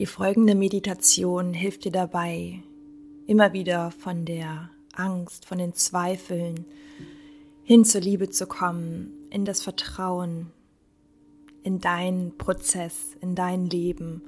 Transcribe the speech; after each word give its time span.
Die 0.00 0.06
folgende 0.06 0.54
Meditation 0.54 1.52
hilft 1.52 1.84
dir 1.84 1.92
dabei, 1.92 2.62
immer 3.26 3.52
wieder 3.52 3.90
von 3.90 4.24
der 4.24 4.70
Angst, 4.94 5.44
von 5.44 5.58
den 5.58 5.74
Zweifeln 5.74 6.64
hin 7.64 7.84
zur 7.84 8.00
Liebe 8.00 8.30
zu 8.30 8.46
kommen, 8.46 9.12
in 9.28 9.44
das 9.44 9.60
Vertrauen, 9.60 10.52
in 11.64 11.80
deinen 11.80 12.38
Prozess, 12.38 13.14
in 13.20 13.34
dein 13.34 13.66
Leben 13.66 14.22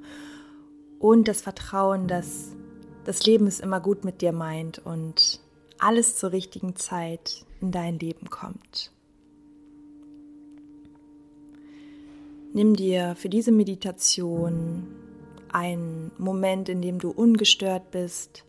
und 0.99 1.27
das 1.27 1.41
Vertrauen, 1.41 2.07
dass 2.07 2.51
das 3.03 3.25
Leben 3.25 3.47
es 3.47 3.59
immer 3.59 3.79
gut 3.79 4.05
mit 4.05 4.21
dir 4.21 4.31
meint 4.31 4.77
und 4.77 5.41
alles 5.79 6.17
zur 6.17 6.33
richtigen 6.33 6.75
Zeit 6.75 7.47
in 7.61 7.71
dein 7.71 7.97
Leben 7.97 8.29
kommt. 8.29 8.91
Nimm 12.53 12.75
dir 12.75 13.15
für 13.15 13.29
diese 13.29 13.51
Meditation 13.51 15.02
einen 15.53 16.11
Moment, 16.17 16.69
in 16.69 16.81
dem 16.81 16.99
du 16.99 17.09
ungestört 17.09 17.91
bist. 17.91 18.45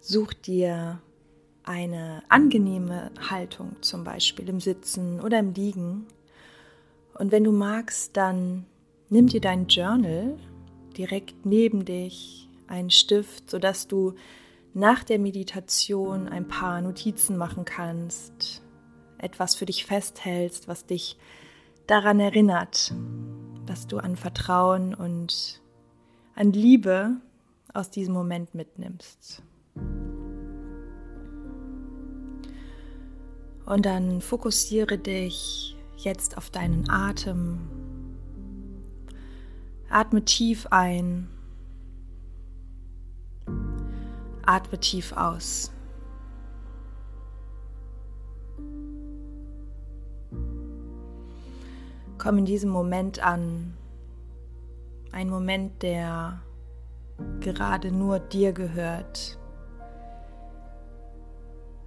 Such 0.00 0.34
dir 0.34 1.00
eine 1.64 2.22
angenehme 2.28 3.10
Haltung, 3.30 3.76
zum 3.80 4.04
Beispiel 4.04 4.48
im 4.48 4.60
Sitzen 4.60 5.20
oder 5.20 5.38
im 5.38 5.54
Liegen. 5.54 6.06
Und 7.18 7.32
wenn 7.32 7.44
du 7.44 7.52
magst, 7.52 8.16
dann 8.16 8.66
nimm 9.08 9.28
dir 9.28 9.40
dein 9.40 9.66
Journal 9.66 10.36
direkt 10.96 11.46
neben 11.46 11.84
dich, 11.84 12.48
einen 12.66 12.90
Stift, 12.90 13.50
sodass 13.50 13.88
du 13.88 14.14
nach 14.74 15.04
der 15.04 15.18
Meditation 15.18 16.28
ein 16.28 16.48
paar 16.48 16.80
Notizen 16.80 17.36
machen 17.36 17.64
kannst, 17.64 18.62
etwas 19.18 19.54
für 19.54 19.66
dich 19.66 19.86
festhältst, 19.86 20.66
was 20.66 20.86
dich 20.86 21.16
daran 21.86 22.20
erinnert, 22.20 22.92
dass 23.66 23.86
du 23.86 23.98
an 23.98 24.16
Vertrauen 24.16 24.94
und 24.94 25.62
an 26.34 26.52
Liebe 26.52 27.16
aus 27.72 27.90
diesem 27.90 28.14
Moment 28.14 28.54
mitnimmst. 28.54 29.42
Und 33.66 33.86
dann 33.86 34.20
fokussiere 34.20 34.98
dich 34.98 35.76
jetzt 35.96 36.36
auf 36.36 36.50
deinen 36.50 36.88
Atem. 36.90 37.58
Atme 39.88 40.24
tief 40.24 40.66
ein. 40.70 41.28
Atme 44.44 44.78
tief 44.78 45.12
aus. 45.12 45.72
Komm 52.18 52.38
in 52.38 52.44
diesem 52.44 52.70
Moment 52.70 53.24
an. 53.24 53.74
Ein 55.14 55.30
Moment, 55.30 55.80
der 55.84 56.42
gerade 57.38 57.92
nur 57.92 58.18
dir 58.18 58.52
gehört. 58.52 59.38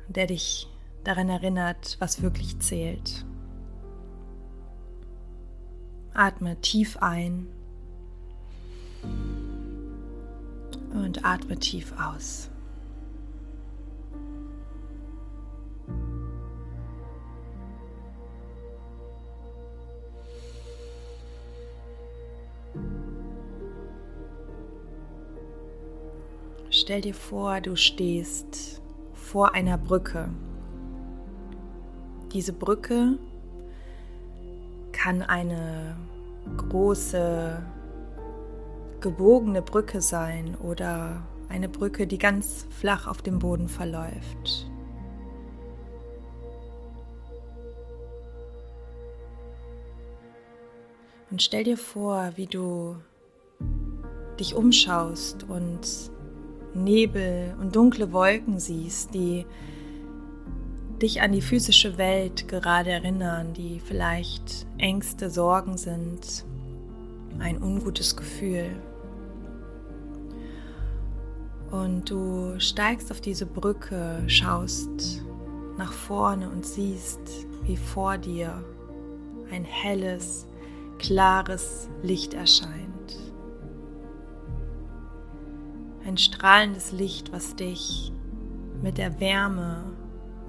Der 0.07 0.27
dich 0.27 0.69
daran 1.03 1.27
erinnert, 1.27 1.97
was 1.99 2.21
wirklich 2.21 2.57
zählt. 2.59 3.25
Atme 6.13 6.55
tief 6.61 6.95
ein 7.01 7.47
und 10.93 11.25
atme 11.25 11.59
tief 11.59 11.93
aus. 11.99 12.49
Stell 26.87 27.01
dir 27.01 27.13
vor, 27.13 27.59
du 27.59 27.75
stehst 27.75 28.81
vor 29.11 29.53
einer 29.53 29.77
Brücke. 29.77 30.29
Diese 32.31 32.53
Brücke 32.53 33.19
kann 34.93 35.21
eine 35.21 35.97
große 36.55 37.61
gebogene 39.01 39.61
Brücke 39.61 39.99
sein 39.99 40.55
oder 40.55 41.27
eine 41.49 41.67
Brücke, 41.67 42.07
die 42.07 42.17
ganz 42.17 42.65
flach 42.69 43.05
auf 43.05 43.21
dem 43.21 43.39
Boden 43.39 43.67
verläuft. 43.67 44.71
Und 51.31 51.41
stell 51.41 51.65
dir 51.65 51.77
vor, 51.77 52.31
wie 52.37 52.47
du 52.47 52.95
dich 54.39 54.55
umschaust 54.55 55.43
und 55.49 56.15
Nebel 56.73 57.55
und 57.59 57.75
dunkle 57.75 58.11
Wolken 58.11 58.59
siehst, 58.59 59.13
die 59.13 59.45
dich 61.01 61.21
an 61.21 61.31
die 61.31 61.41
physische 61.41 61.97
Welt 61.97 62.47
gerade 62.47 62.91
erinnern, 62.91 63.53
die 63.53 63.79
vielleicht 63.79 64.65
Ängste, 64.77 65.29
Sorgen 65.29 65.77
sind, 65.77 66.45
ein 67.39 67.61
ungutes 67.61 68.15
Gefühl. 68.15 68.69
Und 71.71 72.09
du 72.09 72.59
steigst 72.59 73.11
auf 73.11 73.21
diese 73.21 73.45
Brücke, 73.45 74.23
schaust 74.27 75.21
nach 75.77 75.91
vorne 75.91 76.49
und 76.49 76.65
siehst, 76.65 77.19
wie 77.63 77.77
vor 77.77 78.17
dir 78.17 78.63
ein 79.51 79.65
helles, 79.65 80.47
klares 80.97 81.89
Licht 82.01 82.33
erscheint. 82.33 82.86
Ein 86.07 86.17
strahlendes 86.17 86.93
Licht, 86.93 87.33
was 87.33 87.55
dich 87.55 88.11
mit 88.81 88.97
der 88.97 89.19
Wärme, 89.19 89.83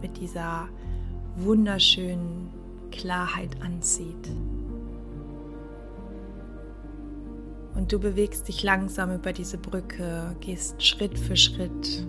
mit 0.00 0.18
dieser 0.18 0.68
wunderschönen 1.36 2.50
Klarheit 2.92 3.60
anzieht. 3.60 4.30
Und 7.74 7.92
du 7.92 7.98
bewegst 7.98 8.48
dich 8.48 8.62
langsam 8.62 9.14
über 9.14 9.32
diese 9.32 9.58
Brücke, 9.58 10.36
gehst 10.40 10.82
Schritt 10.82 11.18
für 11.18 11.36
Schritt 11.36 12.06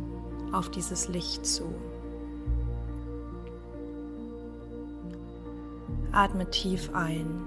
auf 0.52 0.70
dieses 0.70 1.08
Licht 1.10 1.46
zu. 1.46 1.74
Atme 6.12 6.50
tief 6.50 6.90
ein, 6.94 7.44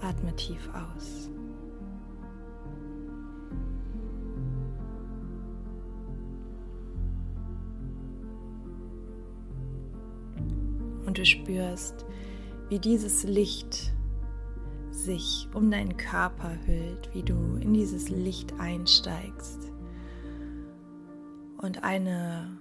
atme 0.00 0.34
tief 0.36 0.68
aus. 0.72 1.30
Und 11.16 11.18
du 11.18 11.24
spürst, 11.24 12.04
wie 12.68 12.78
dieses 12.78 13.24
Licht 13.24 13.92
sich 14.90 15.48
um 15.54 15.70
deinen 15.70 15.96
Körper 15.96 16.58
hüllt, 16.66 17.08
wie 17.14 17.22
du 17.22 17.56
in 17.56 17.72
dieses 17.72 18.10
Licht 18.10 18.52
einsteigst 18.58 19.72
und 21.58 21.84
eine 21.84 22.58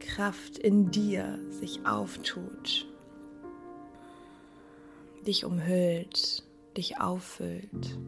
Kraft 0.00 0.56
in 0.58 0.90
dir 0.90 1.38
sich 1.50 1.84
auftut, 1.84 2.86
dich 5.26 5.44
umhüllt, 5.44 6.44
dich 6.76 6.98
auffüllt. 6.98 7.98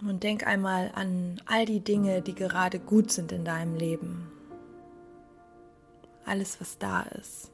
Und 0.00 0.22
denk 0.22 0.46
einmal 0.46 0.92
an 0.94 1.42
all 1.44 1.66
die 1.66 1.80
Dinge, 1.80 2.22
die 2.22 2.34
gerade 2.34 2.78
gut 2.78 3.10
sind 3.10 3.32
in 3.32 3.44
deinem 3.44 3.74
Leben 3.74 4.28
alles, 6.28 6.60
was 6.60 6.78
da 6.78 7.02
ist. 7.02 7.50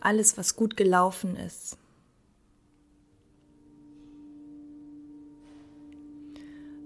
Alles, 0.00 0.38
was 0.38 0.56
gut 0.56 0.76
gelaufen 0.76 1.36
ist. 1.36 1.76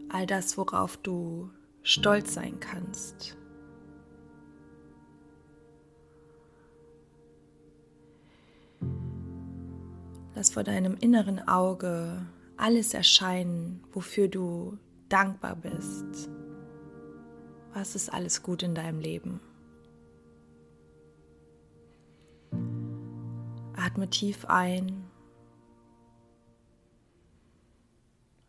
All 0.09 0.27
das, 0.27 0.59
worauf 0.59 0.97
du 0.99 1.51
stolz 1.83 2.35
sein 2.35 2.61
kannst. 2.61 3.37
Lass 10.35 10.51
vor 10.51 10.65
deinem 10.65 10.97
inneren 10.97 11.47
Auge 11.47 12.27
alles 12.57 12.95
erscheinen, 12.95 13.85
wofür 13.93 14.29
du 14.29 14.79
dankbar 15.09 15.57
bist. 15.57 16.32
Was 17.75 17.95
ist 17.95 18.13
alles 18.13 18.43
gut 18.43 18.63
in 18.63 18.75
deinem 18.75 19.01
Leben? 19.01 19.41
Atme 23.75 24.09
tief 24.11 24.45
ein. 24.47 25.05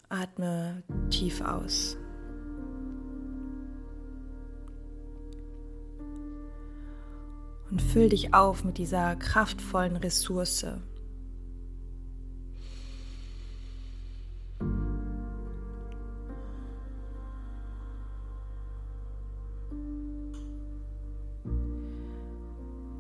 Atme 0.10 0.84
tief 1.10 1.42
aus. 1.42 1.98
und 7.74 7.82
füll 7.82 8.08
dich 8.08 8.36
auf 8.36 8.64
mit 8.64 8.78
dieser 8.78 9.16
kraftvollen 9.16 9.96
Ressource. 9.96 10.68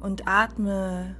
Und 0.03 0.27
atme 0.27 1.15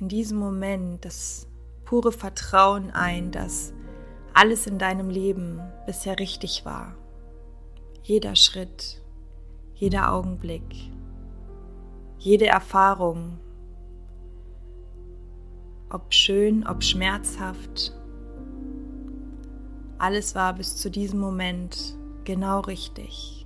in 0.00 0.08
diesem 0.08 0.38
Moment 0.38 1.04
das 1.04 1.46
pure 1.84 2.12
Vertrauen 2.12 2.90
ein, 2.90 3.30
dass 3.30 3.72
alles 4.34 4.66
in 4.66 4.78
deinem 4.78 5.10
Leben 5.10 5.60
bisher 5.86 6.18
richtig 6.18 6.64
war. 6.64 6.94
Jeder 8.02 8.36
Schritt, 8.36 9.02
jeder 9.74 10.12
Augenblick, 10.12 10.90
jede 12.18 12.46
Erfahrung, 12.46 13.38
ob 15.90 16.12
schön, 16.14 16.66
ob 16.66 16.82
schmerzhaft, 16.82 17.94
alles 19.98 20.34
war 20.34 20.54
bis 20.54 20.76
zu 20.76 20.90
diesem 20.90 21.20
Moment 21.20 21.96
genau 22.24 22.60
richtig. 22.60 23.37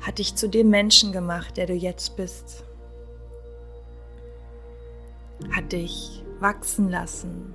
Hat 0.00 0.18
dich 0.18 0.34
zu 0.34 0.48
dem 0.48 0.70
Menschen 0.70 1.12
gemacht, 1.12 1.56
der 1.56 1.66
du 1.66 1.74
jetzt 1.74 2.16
bist. 2.16 2.64
Hat 5.50 5.72
dich 5.72 6.24
wachsen 6.40 6.88
lassen. 6.88 7.54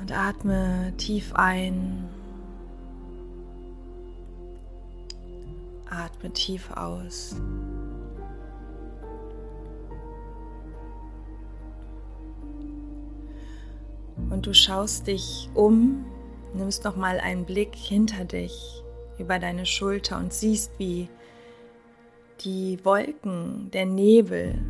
Und 0.00 0.12
atme 0.12 0.92
tief 0.96 1.34
ein. 1.34 2.08
Atme 5.90 6.30
tief 6.32 6.70
aus. 6.72 7.36
Und 14.30 14.46
du 14.46 14.52
schaust 14.52 15.06
dich 15.06 15.48
um, 15.54 16.04
nimmst 16.54 16.84
noch 16.84 16.96
mal 16.96 17.20
einen 17.20 17.44
Blick 17.44 17.74
hinter 17.74 18.24
dich 18.24 18.82
über 19.18 19.38
deine 19.38 19.66
Schulter 19.66 20.18
und 20.18 20.32
siehst, 20.32 20.78
wie 20.78 21.08
die 22.40 22.78
Wolken, 22.84 23.70
der 23.72 23.86
Nebel 23.86 24.62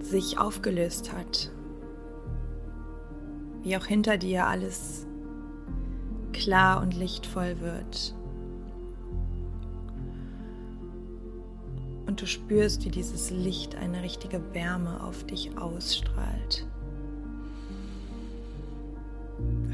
sich 0.00 0.38
aufgelöst 0.38 1.12
hat. 1.12 1.50
Wie 3.62 3.76
auch 3.76 3.86
hinter 3.86 4.18
dir 4.18 4.46
alles 4.46 5.06
klar 6.32 6.82
und 6.82 6.94
lichtvoll 6.94 7.60
wird. 7.60 8.14
Und 12.06 12.20
du 12.20 12.26
spürst, 12.26 12.84
wie 12.84 12.90
dieses 12.90 13.30
Licht 13.30 13.76
eine 13.76 14.02
richtige 14.02 14.52
Wärme 14.52 15.02
auf 15.02 15.24
dich 15.24 15.56
ausstrahlt. 15.56 16.66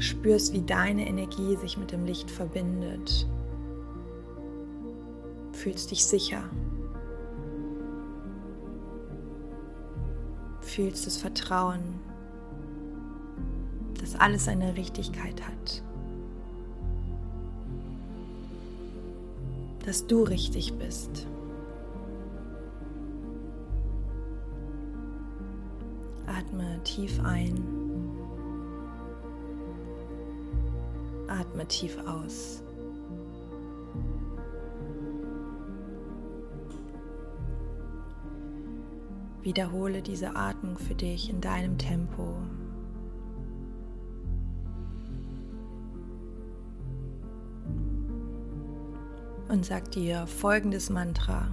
Spürst, 0.01 0.53
wie 0.53 0.61
deine 0.61 1.07
Energie 1.07 1.55
sich 1.57 1.77
mit 1.77 1.91
dem 1.91 2.05
Licht 2.05 2.29
verbindet. 2.29 3.27
Fühlst 5.53 5.91
dich 5.91 6.05
sicher. 6.05 6.43
Fühlst 10.61 11.05
das 11.05 11.17
Vertrauen, 11.17 11.81
dass 13.99 14.15
alles 14.15 14.47
eine 14.47 14.75
Richtigkeit 14.77 15.41
hat. 15.45 15.83
Dass 19.85 20.07
du 20.07 20.23
richtig 20.23 20.73
bist. 20.77 21.27
Atme 26.25 26.79
tief 26.83 27.19
ein. 27.23 27.80
Atme 31.31 31.67
tief 31.67 31.97
aus. 32.05 32.61
Wiederhole 39.41 40.01
diese 40.01 40.35
Atmung 40.35 40.77
für 40.77 40.93
dich 40.93 41.29
in 41.29 41.41
deinem 41.41 41.77
Tempo. 41.77 42.35
Und 49.49 49.65
sag 49.65 49.91
dir 49.91 50.27
folgendes 50.27 50.89
Mantra. 50.89 51.47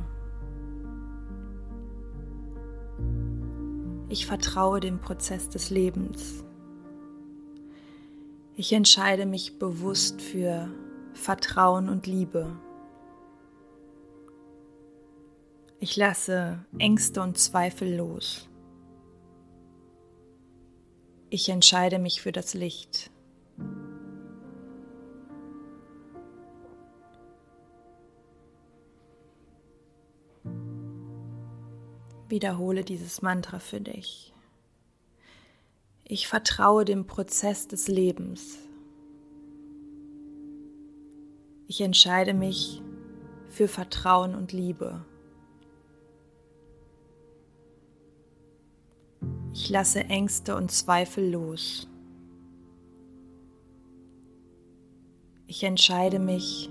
Ich 4.10 4.26
vertraue 4.26 4.80
dem 4.80 5.00
Prozess 5.00 5.48
des 5.48 5.70
Lebens. 5.70 6.44
Ich 8.60 8.72
entscheide 8.72 9.24
mich 9.24 9.60
bewusst 9.60 10.20
für 10.20 10.68
Vertrauen 11.12 11.88
und 11.88 12.08
Liebe. 12.08 12.58
Ich 15.78 15.96
lasse 15.96 16.66
Ängste 16.76 17.22
und 17.22 17.38
Zweifel 17.38 17.94
los. 17.94 18.48
Ich 21.30 21.48
entscheide 21.50 22.00
mich 22.00 22.20
für 22.20 22.32
das 22.32 22.54
Licht. 22.54 23.12
Wiederhole 32.28 32.82
dieses 32.82 33.22
Mantra 33.22 33.60
für 33.60 33.80
dich. 33.80 34.34
Ich 36.10 36.26
vertraue 36.26 36.86
dem 36.86 37.06
Prozess 37.06 37.68
des 37.68 37.86
Lebens. 37.86 38.58
Ich 41.66 41.82
entscheide 41.82 42.32
mich 42.32 42.80
für 43.50 43.68
Vertrauen 43.68 44.34
und 44.34 44.52
Liebe. 44.52 45.04
Ich 49.52 49.68
lasse 49.68 50.00
Ängste 50.04 50.56
und 50.56 50.70
Zweifel 50.70 51.30
los. 51.30 51.86
Ich 55.46 55.62
entscheide 55.62 56.18
mich 56.18 56.70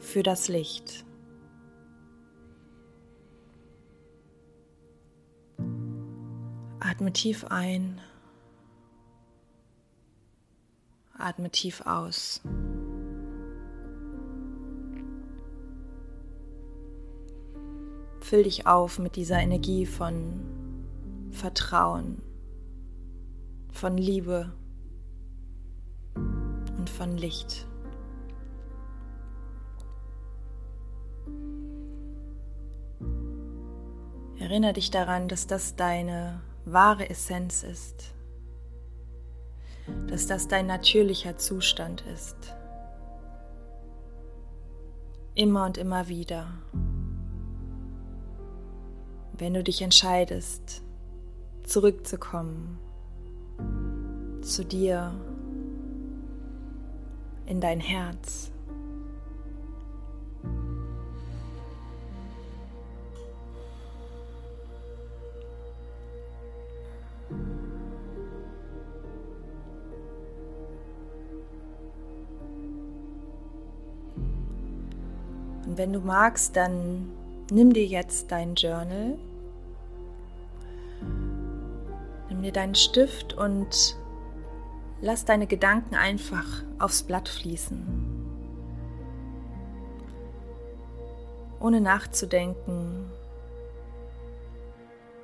für 0.00 0.24
das 0.24 0.48
Licht. 0.48 1.04
Atme 6.80 7.12
tief 7.12 7.44
ein. 7.44 8.00
Atme 11.24 11.50
tief 11.50 11.80
aus. 11.86 12.42
Füll 18.20 18.42
dich 18.42 18.66
auf 18.66 18.98
mit 18.98 19.16
dieser 19.16 19.38
Energie 19.38 19.86
von 19.86 20.40
Vertrauen, 21.30 22.20
von 23.72 23.96
Liebe 23.96 24.52
und 26.14 26.90
von 26.90 27.16
Licht. 27.16 27.66
Erinnere 34.38 34.74
dich 34.74 34.90
daran, 34.90 35.28
dass 35.28 35.46
das 35.46 35.74
deine 35.74 36.42
wahre 36.66 37.08
Essenz 37.08 37.62
ist, 37.62 38.13
dass 40.06 40.26
das 40.26 40.48
dein 40.48 40.66
natürlicher 40.66 41.36
Zustand 41.36 42.04
ist. 42.12 42.36
Immer 45.34 45.66
und 45.66 45.78
immer 45.78 46.08
wieder. 46.08 46.46
Wenn 49.36 49.54
du 49.54 49.64
dich 49.64 49.82
entscheidest, 49.82 50.82
zurückzukommen 51.64 52.78
zu 54.42 54.64
dir, 54.64 55.12
in 57.46 57.60
dein 57.60 57.80
Herz. 57.80 58.50
Und 75.74 75.78
wenn 75.78 75.92
du 75.92 75.98
magst, 75.98 76.54
dann 76.54 77.10
nimm 77.50 77.72
dir 77.72 77.84
jetzt 77.84 78.30
dein 78.30 78.54
Journal, 78.54 79.18
nimm 82.28 82.42
dir 82.42 82.52
deinen 82.52 82.76
Stift 82.76 83.34
und 83.34 83.96
lass 85.00 85.24
deine 85.24 85.48
Gedanken 85.48 85.96
einfach 85.96 86.62
aufs 86.78 87.02
Blatt 87.02 87.28
fließen. 87.28 88.04
ohne 91.58 91.80
nachzudenken, 91.80 93.10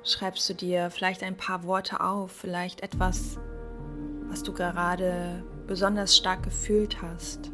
schreibst 0.03 0.49
du 0.49 0.53
dir 0.53 0.91
vielleicht 0.91 1.23
ein 1.23 1.37
paar 1.37 1.63
Worte 1.63 2.01
auf, 2.01 2.29
vielleicht 2.29 2.81
etwas, 2.81 3.37
was 4.27 4.43
du 4.43 4.51
gerade 4.51 5.45
besonders 5.65 6.17
stark 6.17 6.43
gefühlt 6.43 7.01
hast. 7.01 7.51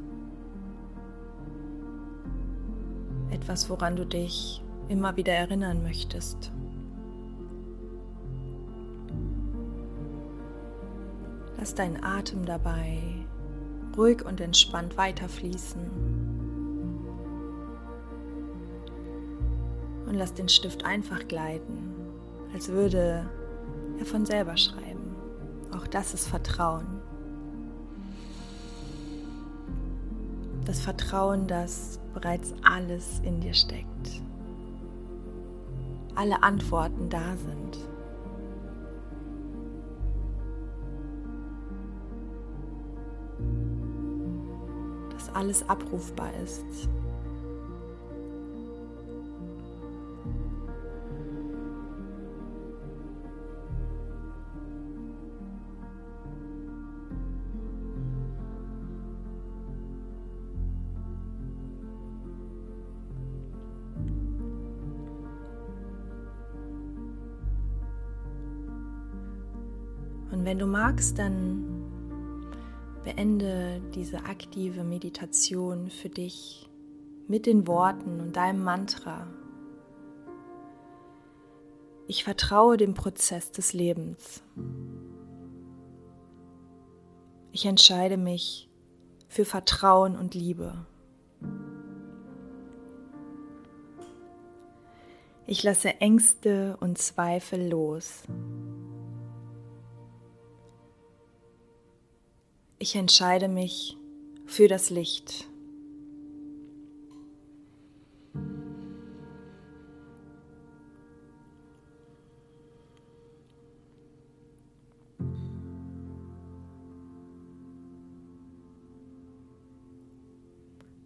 Etwas, 3.48 3.70
woran 3.70 3.96
du 3.96 4.06
dich 4.06 4.62
immer 4.90 5.16
wieder 5.16 5.32
erinnern 5.32 5.82
möchtest. 5.82 6.52
Lass 11.58 11.74
deinen 11.74 12.04
Atem 12.04 12.44
dabei 12.46 13.00
ruhig 13.96 14.26
und 14.26 14.42
entspannt 14.42 14.98
weiterfließen. 14.98 15.80
Und 20.08 20.14
lass 20.14 20.34
den 20.34 20.50
Stift 20.50 20.84
einfach 20.84 21.26
gleiten, 21.30 21.96
als 22.54 22.68
würde 22.68 23.30
er 23.98 24.06
von 24.06 24.26
selber 24.26 24.58
schreiben. 24.58 25.16
Auch 25.74 25.88
das 25.88 26.14
ist 26.14 26.28
Vertrauen. 26.28 27.00
Das 30.66 30.82
Vertrauen, 30.82 31.48
dass 31.48 32.02
bereits 32.20 32.54
alles 32.64 33.22
in 33.24 33.40
dir 33.42 33.54
steckt. 33.54 34.22
Alle 36.16 36.42
Antworten 36.42 37.10
da 37.10 37.36
sind. 37.38 37.78
alles 45.34 45.70
abrufbar 45.70 46.32
ist. 46.44 46.90
Und 70.32 70.46
wenn 70.46 70.60
du 70.60 70.66
magst, 70.66 71.18
dann 71.18 71.88
Beende 73.08 73.80
diese 73.96 74.26
aktive 74.26 74.84
Meditation 74.84 75.90
für 75.90 76.10
dich 76.10 76.70
mit 77.30 77.46
den 77.46 77.66
Worten 77.66 78.20
und 78.20 78.36
deinem 78.36 78.62
Mantra. 78.62 79.28
Ich 82.06 82.26
vertraue 82.26 82.76
dem 82.76 82.96
Prozess 82.96 83.50
des 83.54 83.72
Lebens. 83.72 84.44
Ich 87.54 87.66
entscheide 87.66 88.18
mich 88.18 88.70
für 89.30 89.46
Vertrauen 89.46 90.18
und 90.18 90.34
Liebe. 90.34 90.86
Ich 95.46 95.64
lasse 95.64 96.02
Ängste 96.02 96.76
und 96.82 96.98
Zweifel 96.98 97.70
los. 97.70 98.24
Ich 102.80 102.96
entscheide 102.96 103.48
mich 103.48 103.98
für 104.46 104.68
das 104.68 104.92
Licht. 104.92 105.48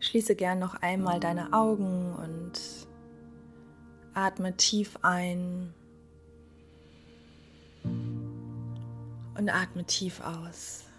Schließe 0.01 0.35
gern 0.35 0.59
noch 0.59 0.75
einmal 0.75 1.21
deine 1.21 1.53
Augen 1.53 2.13
und 2.15 2.59
atme 4.13 4.57
tief 4.57 4.97
ein 5.03 5.73
und 9.37 9.49
atme 9.49 9.85
tief 9.85 10.19
aus. 10.19 10.90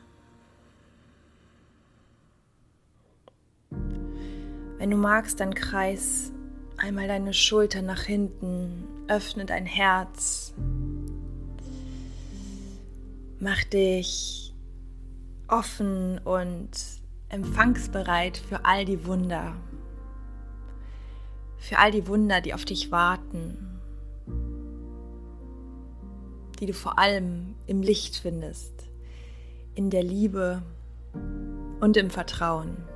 Wenn 4.82 4.90
du 4.90 4.96
magst, 4.96 5.38
dann 5.38 5.54
kreis 5.54 6.32
einmal 6.76 7.06
deine 7.06 7.32
Schultern 7.32 7.86
nach 7.86 8.02
hinten, 8.02 8.82
öffne 9.06 9.46
dein 9.46 9.64
Herz, 9.64 10.54
mach 13.38 13.62
dich 13.62 14.52
offen 15.46 16.18
und 16.24 16.70
empfangsbereit 17.28 18.36
für 18.36 18.64
all 18.64 18.84
die 18.84 19.06
Wunder, 19.06 19.54
für 21.58 21.78
all 21.78 21.92
die 21.92 22.08
Wunder, 22.08 22.40
die 22.40 22.52
auf 22.52 22.64
dich 22.64 22.90
warten, 22.90 23.78
die 26.58 26.66
du 26.66 26.74
vor 26.74 26.98
allem 26.98 27.54
im 27.68 27.82
Licht 27.82 28.16
findest, 28.16 28.88
in 29.76 29.90
der 29.90 30.02
Liebe 30.02 30.60
und 31.78 31.96
im 31.96 32.10
Vertrauen. 32.10 32.91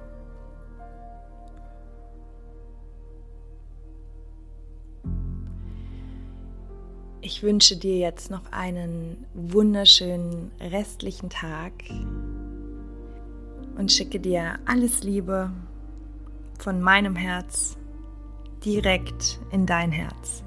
Ich 7.26 7.42
wünsche 7.42 7.76
dir 7.76 7.98
jetzt 7.98 8.30
noch 8.30 8.52
einen 8.52 9.26
wunderschönen 9.34 10.52
restlichen 10.60 11.28
Tag 11.28 11.72
und 13.76 13.90
schicke 13.90 14.20
dir 14.20 14.60
alles 14.64 15.02
Liebe 15.02 15.50
von 16.60 16.80
meinem 16.80 17.16
Herz 17.16 17.76
direkt 18.64 19.40
in 19.50 19.66
dein 19.66 19.90
Herz. 19.90 20.44